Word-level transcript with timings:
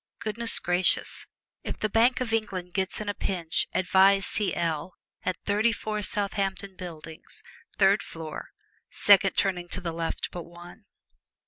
Goodness 0.17 0.57
gracious, 0.57 1.27
if 1.63 1.77
the 1.77 1.87
Bank 1.87 2.21
of 2.21 2.33
England 2.33 2.73
gets 2.73 2.99
in 2.99 3.07
a 3.07 3.13
pinch 3.13 3.67
advise 3.71 4.25
C.L., 4.25 4.95
at 5.23 5.37
Thirty 5.45 5.71
four 5.71 6.01
Southampton 6.01 6.75
Buildings, 6.75 7.43
third 7.77 8.01
floor, 8.01 8.49
second 8.89 9.35
turning 9.37 9.69
to 9.69 9.79
the 9.79 9.93
left 9.93 10.29
but 10.31 10.41
one. 10.45 10.85